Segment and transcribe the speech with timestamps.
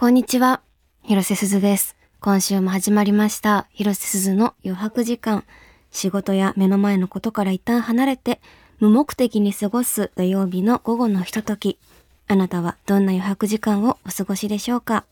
[0.00, 0.60] こんにちは。
[1.02, 1.96] 広瀬すずです。
[2.20, 3.66] 今週も始まりました。
[3.72, 5.42] 広瀬すずの余白時間。
[5.90, 8.40] 仕事や目の前のことから一旦離れて、
[8.78, 11.80] 無目的に過ごす土曜日の午後のひととき。
[12.28, 15.04] あなたはどんな余白時間をお過ごしでしょうか？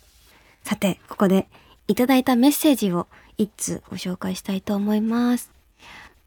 [0.62, 1.48] さて、ここで
[1.88, 3.08] いただいたメッセージを
[3.38, 5.50] 一通ご紹介したいと思います。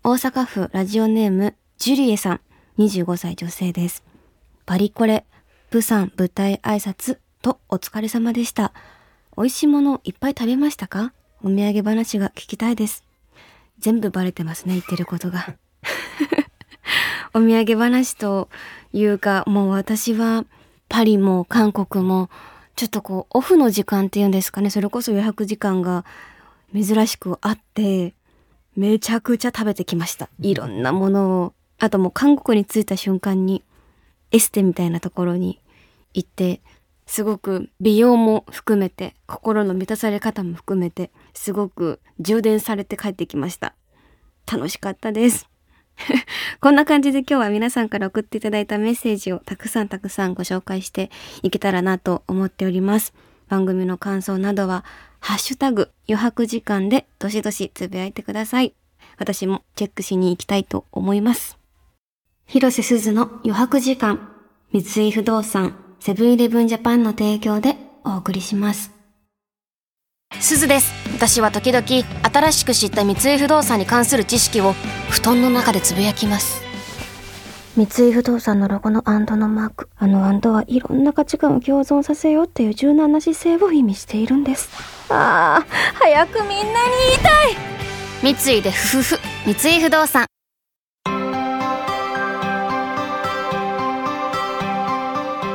[0.03, 2.41] 大阪府ラジオネームジュリエさん、
[2.77, 4.03] 25歳女性です。
[4.65, 5.23] バリコレ、
[5.69, 8.73] プサン舞台挨拶とお疲れ様でした。
[9.37, 11.13] 美味しいものいっぱい食べましたか？
[11.41, 13.05] お土産話が聞きたいです。
[13.79, 15.55] 全部バレてますね、言ってることが。
[17.33, 18.49] お土産話と
[18.91, 20.45] いうか、もう私は
[20.89, 22.29] パリも韓国も、
[22.75, 26.03] ちょっとこう、オフの時間っていうんですかね、それこそ予約時間が
[26.73, 28.13] 珍しくあって、
[28.75, 30.27] めちゃくちゃ食べてきました。
[30.39, 31.53] いろんなものを。
[31.77, 33.63] あともう韓国に着いた瞬間に、
[34.31, 35.61] エステみたいなところに
[36.13, 36.61] 行って、
[37.09, 43.73] すごく美容も含めて、心の満たされ方も含めて、すごく充電されて帰ってきました。
[44.45, 45.49] 楽しかったです。
[46.61, 51.09] こんな感じで今日は皆さんから送っていただいたメッセージをたくさんたくさんご紹介して
[51.41, 53.15] いけたらなと思っております。
[53.47, 54.85] 番組の感想などは、
[55.19, 58.75] ハッシュタグ余白時間でどしどしつぶやいてください。
[59.17, 61.57] 私もチェックしに行きたいと思います。
[62.45, 64.31] 広瀬すずの余白時間、
[64.71, 68.91] 三井不動産、セブンイレブンジャパンの提供でお送りします。
[70.39, 70.93] すずです。
[71.13, 74.73] 私は時々新しく知った三井不動産に関する知識を
[75.09, 76.61] 布団の中でつぶやきます。
[77.75, 79.89] 三井不動産のロゴのアンドのマーク。
[79.97, 84.69] あのアンドはいろんな価値観を共存させようっていう柔軟な姿勢を意味しているんです。
[85.09, 89.19] ああ、早くみんなに言いたい三井でふふふ。
[89.45, 90.25] 三井不動産。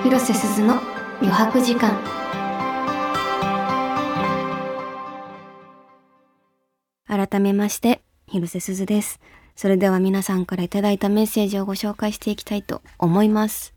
[0.05, 0.83] 広瀬すずの
[1.23, 1.99] 余白時間。
[7.07, 9.19] 改めまして、広瀬すずです。
[9.57, 13.73] それでは皆さんからいただいたメッセージをご紹介していきたいと思います。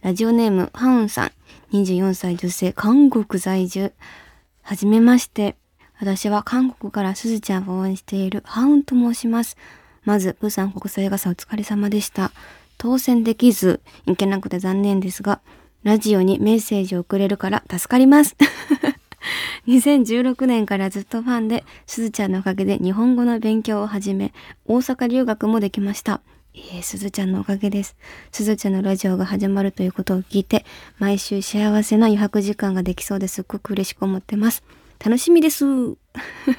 [0.00, 1.32] ラジオネーム、ハウンさん、
[1.74, 3.92] 24歳女性、韓国在住。
[4.62, 5.56] はじめまして。
[6.00, 9.58] 私は韓国からすずちゃんを応援しているハウンと申します。
[10.06, 12.32] まず、プサン国際映画祭お疲れ様でした。
[12.78, 15.40] 当選できず、行けなくて残念ですが、
[15.86, 18.34] ラジオにメッセージを送れるから助かります。
[19.68, 24.32] 2016年からずっとファンで、すずちゃんのおかげで日本語の勉強を始め、
[24.64, 26.22] 大阪留学もできました。
[26.54, 27.94] えー、すずちゃんのおかげです。
[28.32, 30.64] すずちゃんのラジオが始まるということを聞いて、
[30.98, 34.64] 毎週幸せな余白時間ができそうですっごく嬉しく思ってます。
[34.98, 35.64] 楽しみです。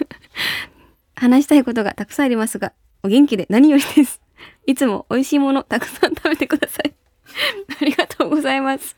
[1.16, 2.72] 話したいことがたくさんありますが、
[3.04, 4.22] お元気で何よりです。
[4.66, 6.97] いつも美味しいものたくさん食べてください。
[7.82, 8.96] ありがとうございます。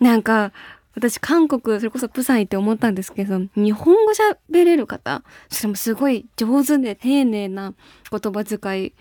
[0.00, 0.52] なんか、
[0.94, 7.74] 私、韓国、それこそプサン行って思ったんですけど、日本語喋れる方、それもすごい上手で丁寧な
[8.10, 8.92] 言葉遣い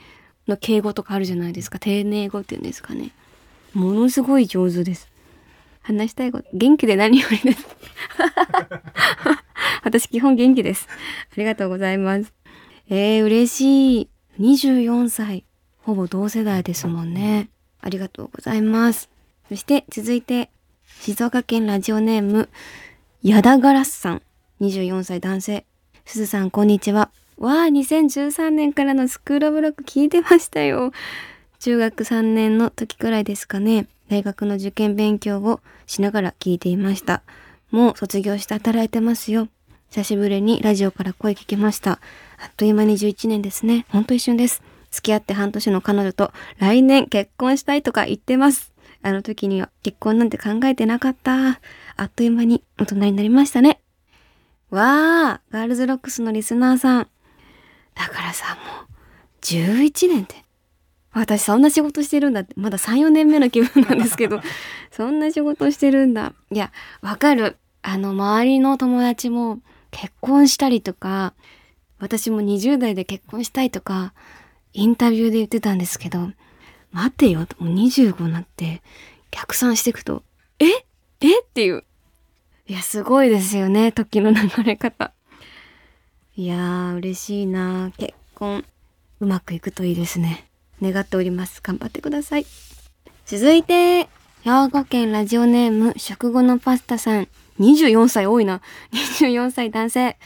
[0.48, 1.78] の敬語とかあるじゃないですか。
[1.80, 3.12] 丁寧語っていうんですかね。
[3.74, 5.10] ものすごい上手です。
[5.82, 7.68] 話したいこと、元気で何よりです。
[9.84, 10.88] 私、基本元気です。
[10.90, 12.34] ありがとうございます。
[12.90, 14.10] えー、嬉しい。
[14.40, 15.46] 24歳。
[15.84, 17.50] ほぼ同世代ですもんね。
[17.84, 19.10] ありがとうございます。
[19.50, 20.50] そして続いて、
[21.02, 22.50] 静岡県ラジオネーム、
[23.22, 24.22] ヤダガラスさん。
[24.62, 25.66] 24歳男性。
[26.06, 27.12] すずさん、こんにちは。
[27.38, 30.94] わあ、2013年からのスクールブロック聞いてましたよ。
[31.60, 33.88] 中学3年の時くらいですかね。
[34.10, 37.22] 大学の受験勉強をしながら聞いていました。
[37.70, 39.50] もう卒業して働いてますよ。
[39.90, 42.00] 久しぶりにラジオから声聞きました。
[42.40, 43.86] あっという間に11年ですね。
[43.90, 44.62] ほんと一瞬です。
[44.94, 48.72] 付き合って半年の彼女と来年結婚したいとか言ってます。
[49.02, 51.60] あの時には結婚なんて考えてなかった。
[51.98, 53.82] あっという間に大人になりましたね。
[54.70, 57.08] わー、ガールズロックスのリスナーさん。
[57.96, 58.88] だからさ、もう、
[59.42, 60.36] 11年って。
[61.12, 64.42] 私そんな仕事してるんだって、まだ3、4年目の気分なんですけど、
[64.92, 66.34] そんな仕事してるんだ。
[66.52, 66.72] いや、
[67.02, 67.58] わかる。
[67.82, 69.60] あの、周りの友達も
[69.92, 71.34] 結婚したりとか、
[72.00, 74.14] 私も20代で結婚したいとか、
[74.74, 76.32] インタビューで言ってたんですけど、
[76.92, 78.82] 待てよ、もう25になって、
[79.32, 80.24] 逆算していくと、
[80.60, 80.66] え？
[81.22, 81.40] え？
[81.42, 81.84] っていう。
[82.68, 85.12] いや、すごいですよね、時の流れ方。
[86.36, 88.66] いやー、嬉しいな結婚、
[89.20, 90.48] うまくいくといいですね。
[90.82, 91.62] 願っております。
[91.62, 92.46] 頑張ってください。
[93.26, 94.10] 続いて、
[94.42, 97.28] 兵庫県ラジオネーム、食後のパスタさん。
[97.60, 98.62] 24歳多いな。
[98.92, 100.18] 24歳男性。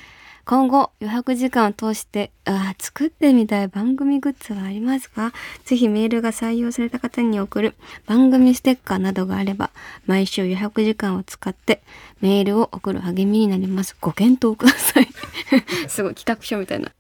[0.47, 5.33] 今後余白時間を通してあ作ってみたい番組グッズはありますか？
[5.65, 9.71] ぜひメールが採用された方に送る番組ステッカーなどがあれば
[10.05, 11.81] 毎週余白時間を使って
[12.21, 13.97] メールを送る励みになります。
[13.99, 15.09] ご検討ください。
[15.89, 16.94] すごい企画書みたいな。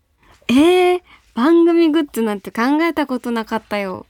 [0.49, 1.01] えー、
[1.33, 4.05] 番組グッズなんて考えたことなかったよ。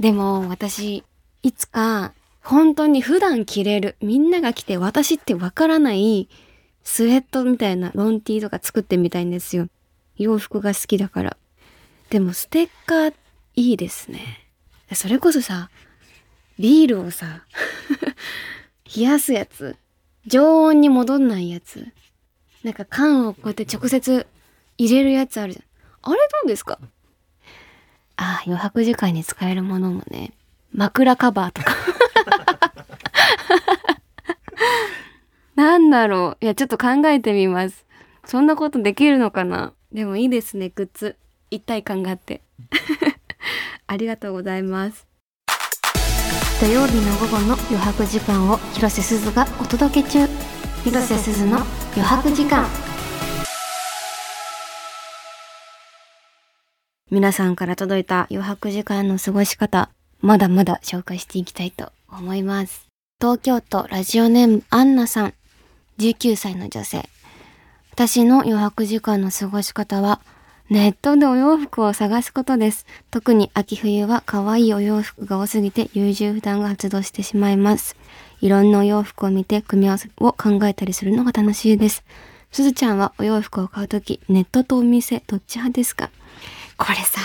[0.00, 1.04] でも私、
[1.44, 2.12] いつか
[2.42, 6.28] 本当に普段着れる、みんなが着て私ってわからない
[6.84, 9.68] スウェットみたいなロンティーとか作ってみたいんですよ。
[10.16, 11.36] 洋服が好きだから。
[12.10, 13.14] でもステッカー
[13.56, 14.48] いいですね。
[14.94, 15.70] それこそさ、
[16.58, 17.44] ビールをさ、
[18.94, 19.76] 冷やすやつ、
[20.26, 21.86] 常温に戻んないやつ、
[22.62, 24.26] なんか缶をこうやって直接
[24.76, 25.62] 入れるやつあるじゃ
[26.10, 26.12] ん。
[26.12, 26.78] あれどうですか？
[28.16, 30.32] ああ、余白時間に使えるものもね、
[30.74, 31.74] 枕カバーとか
[35.54, 36.44] なんだろう。
[36.44, 37.84] いや、ちょっと考えてみます。
[38.24, 39.74] そんなことできるのかな？
[39.92, 41.16] でもいいですね、グッズ。
[41.50, 42.40] 一体感があって。
[43.86, 45.06] ありがとうございます。
[46.60, 50.26] 土曜日の午後の余白時間を広瀬すずがお届け中。
[50.84, 51.58] 広瀬すずの
[51.94, 52.66] 余白時間。
[57.10, 59.90] 皆さんから届いた余白時間の過ごし方、
[60.22, 62.86] まだまだ紹介していきたいと思います。
[63.20, 65.34] 東京都ラジオネームアンナさん。
[65.98, 67.08] 19歳の女性。
[67.92, 70.20] 私の余白時間の過ごし方は、
[70.70, 72.86] ネットでお洋服を探すことです。
[73.10, 77.96] 特に秋冬は可愛いお洋服が多すぎて優柔不断が発動してしまいます。
[78.40, 82.02] いろんなお洋服を見て組み合わせを考えたりするのが楽しいです。
[82.50, 86.10] すずちゃんはお洋服を買うとき、ネットとお店、どっち派ですか？
[86.78, 87.20] これさ、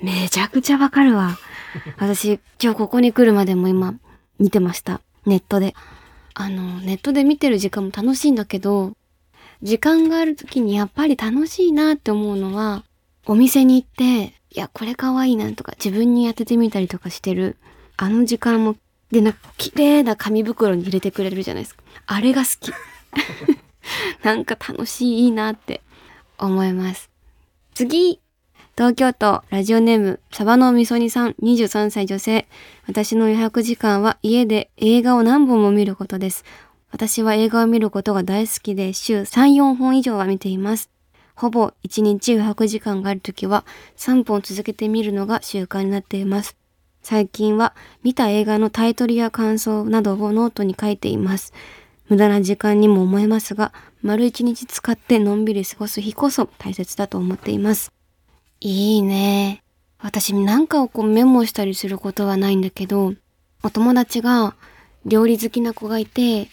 [0.00, 1.36] めちゃくちゃわかるわ。
[1.98, 3.94] 私、今日ここに来るまでも今、
[4.38, 5.00] 見てました。
[5.26, 5.74] ネットで。
[6.34, 8.92] あの、ネットで見てる時間も楽しいんだけど、
[9.62, 12.84] 時間がある時にやっぱり楽しいなって思うのは、
[13.26, 17.56] お店に行って、いや、これ可愛いなとか自分に当ててみたりとかしてる、
[17.96, 18.76] あの時間も、
[19.10, 21.82] で、なんか綺麗な紙袋に入れてくれるじゃないですか。
[22.06, 22.72] あれが好き。
[24.22, 25.82] なんか楽しい、いいなって
[26.38, 27.10] 思います。
[27.74, 28.20] 次
[28.78, 32.46] 東京都ラジオネームサバのみそにさん23歳女性。
[32.86, 36.44] 私の予約時間は家で映画を何本も見ることです。
[36.92, 40.90] 私は映画を見ることが大好きで週3、4本以上は見ています。
[41.34, 43.64] ほぼ1日予約時間があるときは
[43.96, 46.56] 3本続けて見るのが習慣になっています。
[47.02, 51.52] 最近は見た映画のタイトルや感想などをノートに書いています。
[52.08, 53.72] 無駄な時間にも思えますが、
[54.02, 57.97] 丸一日使ってのんびり過ごす日こそ大切だと思っています。
[58.60, 59.62] いいね。
[60.00, 63.14] 私なんかをこうメモしたりすることはないんだけど、
[63.62, 64.54] お友達が
[65.04, 66.48] 料理好きな子がいて、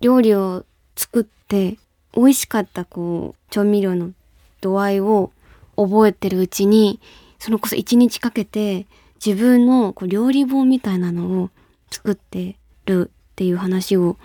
[0.00, 0.64] 料理を
[0.96, 1.76] 作って
[2.14, 4.12] 美味しかったこう調味料の
[4.60, 5.32] 度合いを
[5.76, 7.00] 覚えてるうちに、
[7.38, 8.86] そのこそ一日かけて
[9.24, 11.50] 自分のこう料理本みたいなのを
[11.90, 12.56] 作って
[12.86, 14.16] るっていう話を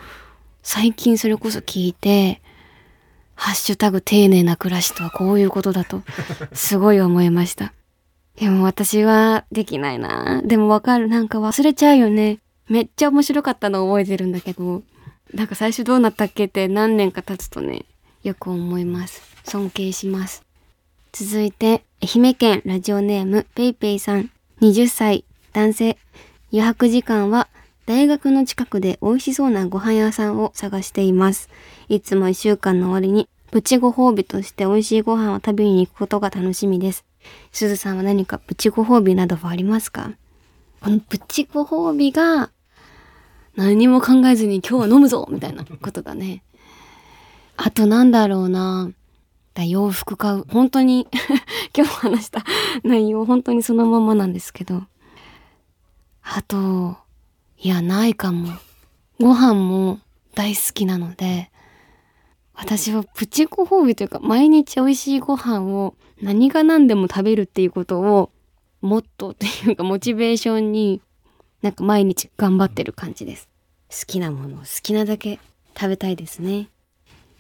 [0.61, 2.41] 最近それこそ聞いて、
[3.43, 6.01] ハッシュタグ丁寧な暮らしとはこういうことだと、
[6.53, 7.73] すごい思いました。
[8.39, 11.09] でも私はできないなでもわかる。
[11.09, 12.39] なんか忘れちゃうよね。
[12.69, 14.81] めっちゃ面白かったの覚えてるんだけど、
[15.33, 17.83] なんか最初どうなったっけって何年か経つとね、
[18.23, 19.21] よく思います。
[19.43, 20.45] 尊敬します。
[21.11, 24.31] 続いて、愛媛県ラジオネームペイペイさん、
[24.61, 25.97] 20歳、男性。
[26.53, 27.49] 余白時間は
[27.85, 31.49] 大学の近くで美味しそうなご飯屋さんを探しています。
[31.89, 37.05] いつも一週間の終わりにプチご褒美として美味しいご飯を食べに行くことが楽しみです。
[37.51, 40.13] すずさんは何かプチご褒美などはありますか？
[40.81, 42.49] このプチご褒美が
[43.55, 46.41] 何も考えずに今日は飲むぞみたいなことだね。
[47.55, 48.89] あとなんだろうな。
[49.53, 50.45] だ洋服買う。
[50.49, 51.07] 本当に
[51.77, 52.43] 今日話した
[52.83, 54.81] 内容本当にそのままなんですけど。
[56.23, 56.97] あと、
[57.59, 58.49] いや、ないかも。
[59.19, 59.99] ご飯も
[60.33, 61.51] 大好きなので、
[62.55, 68.31] 私はプチご褒美というか、毎日美味しいご飯を何が何でも食べるっていうことを、
[68.81, 71.01] モットーっていうか、モチベーションに、
[71.61, 73.49] なんか毎日頑張ってる感じです。
[73.89, 75.39] 好きなものを好きなだけ
[75.75, 76.69] 食べたいですね。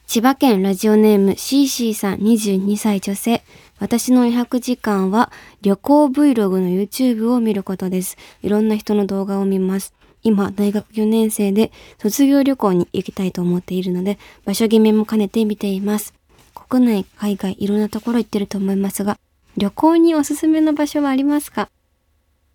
[0.05, 3.43] 千葉県ラジオネーム CC さん22歳女性。
[3.79, 8.17] 私の余白時間は旅行 Vlog の YouTube を見ることです。
[8.41, 9.93] いろんな人の動画を見ます。
[10.23, 16.13] 今、大学4年生で卒業旅行に行きたいと思っているので、場所決めも兼ねて見ています。
[16.69, 19.19] 国内、海外、いろんなところ行ってると思いますが、
[19.57, 21.69] 旅行におすすめの場所はありますか？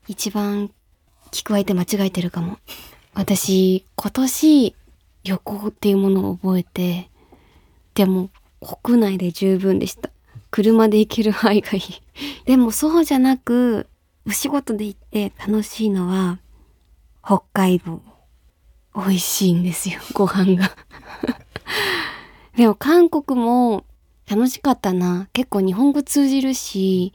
[0.09, 0.71] 一番
[1.31, 2.59] 聞く相手間違えてるかも。
[3.15, 4.75] 私、今年
[5.25, 7.11] 旅行っていうものを覚えて、
[7.95, 8.31] でも
[8.83, 10.11] 国内で十分でした。
[10.51, 11.83] 車で行ける範囲がいい。
[12.47, 13.87] でもそうじゃなく、
[14.27, 16.39] お仕事で行って楽しいのは、
[17.29, 18.01] 北海道。
[18.97, 20.75] 美味しいんですよ、ご飯が。
[22.57, 23.85] でも韓国も
[24.27, 25.29] 楽しかったな。
[25.35, 27.13] 結構日本語通じるし、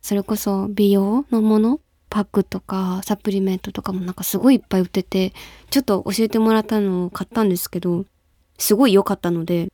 [0.00, 5.34] それこそ美容のものパックとかサプリメントとかもなんかすごいいっぱい売ってて、
[5.68, 8.06] ちょっと教えてもらったのを買ったんですけど、
[8.56, 9.68] すごい良かったので、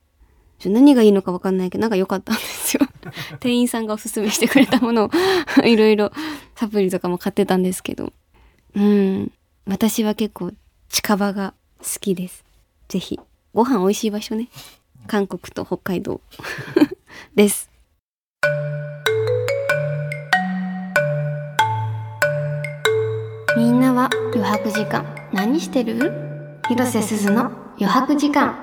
[0.65, 2.81] 何がいいのかわかんないけど、なんか良かったんですよ。
[3.39, 5.09] 店員さんがおすすめしてくれたものを
[5.65, 6.11] いろいろ
[6.53, 8.11] サプリとかも買ってたんですけど。
[8.75, 9.31] うん。
[9.65, 10.51] 私は結構
[10.89, 12.43] 近場が好きです。
[12.89, 13.19] ぜひ。
[13.53, 14.49] ご飯美味しい場所ね。
[15.07, 16.21] 韓国と北海道
[17.35, 17.69] です。
[23.55, 26.11] みんなは余白時間何してる？
[26.67, 28.57] 広瀬すずの余白時間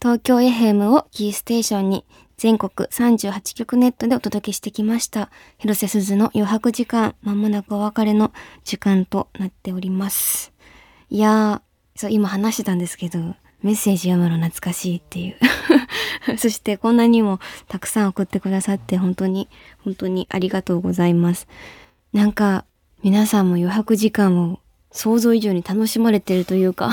[0.00, 2.04] 東京 FM をキーステーションに
[2.36, 5.30] 全国38局ネットでお届けしてきました。
[5.56, 10.52] 広瀬すずの余白時間、まもなくお別れの時間となっております。
[11.08, 13.18] いやー、そう、今話してたんですけど、
[13.62, 15.36] メッセージ読むの懐かしいっていう。
[16.36, 21.48] そしてこんなにもたくさん送ってくださって本当に、本当にありがとうございます。
[22.12, 22.66] なんか、
[23.02, 24.58] 皆さんも余白時間を
[24.90, 26.88] 想像以上に楽しまれてるというか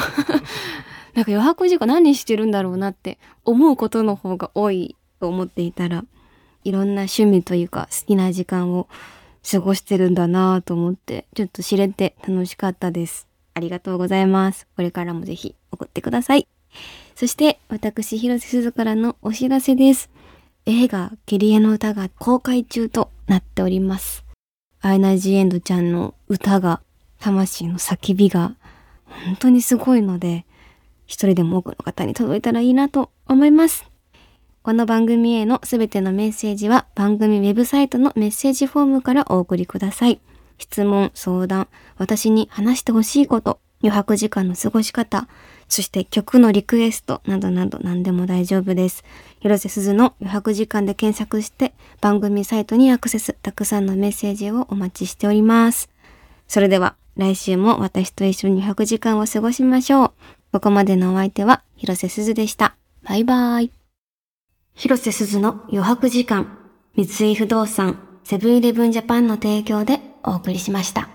[1.15, 6.03] なんか余白時間何してるんだろうなって思うことの方が多いと思っていたら、
[6.65, 8.89] いろんな趣味というか好きな時間を
[9.49, 13.25] 過ごしてるんだなぁと思って、ちょっと知れて楽しかったです。
[13.53, 14.67] ありがとうございます。
[14.75, 16.45] これからもぜひ送ってください。
[17.15, 20.09] そして、私、広瀬すずからのお知らせです。
[20.65, 24.25] 映画、キリエの歌が公開中となっております。
[24.81, 26.81] アイナ・ジ・エンドちゃんの歌が、
[27.21, 28.57] 魂の叫びが、
[29.25, 30.45] 本当にすごいので、
[31.05, 33.92] 一人でも多くの方に届いたらいいなと思います。
[34.63, 40.21] この番組へのすべてのメッセージは番組ウェブサイトのメッセージフォームからお送りください。
[40.57, 41.67] 質問、相談、
[41.97, 45.27] 私に話してほしいこと、余白時間の過ごし方、
[45.67, 49.03] そして曲のリクエストなどなど何でも大丈夫です。
[49.41, 55.89] 広瀬すずの余白時間で検索して番組サイトにアクセス、たくさんのメッセージをお待ちしております。
[56.47, 60.11] それでは来週も私と一緒に余白時間を過ごしましょう。
[60.53, 62.77] ここまでのお相手は広瀬すずでした。
[63.03, 63.82] バイバーイ。
[64.75, 66.57] 広瀬すずの余白時間、
[66.95, 71.09] 三井不動産、セブンイレブンジャパンの提供でお送りしました。